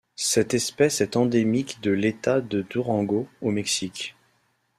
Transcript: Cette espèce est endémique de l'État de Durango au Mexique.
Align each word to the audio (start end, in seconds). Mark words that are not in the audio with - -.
Cette 0.17 0.55
espèce 0.55 0.99
est 0.99 1.15
endémique 1.15 1.79
de 1.83 1.91
l'État 1.91 2.41
de 2.41 2.63
Durango 2.63 3.27
au 3.43 3.51
Mexique. 3.51 4.15